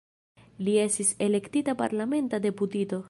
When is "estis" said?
0.85-1.11